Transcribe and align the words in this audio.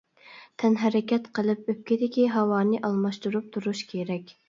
تەنھەرىكەت 0.63 1.27
قىلىپ 1.39 1.71
ئۆپكىدىكى 1.75 2.27
ھاۋانى 2.39 2.83
ئالماشتۇرۇپ 2.91 3.55
تۇرۇش 3.57 3.89
كېرەك. 3.97 4.39